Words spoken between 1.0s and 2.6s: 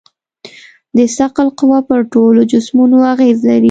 ثقل قوه پر ټولو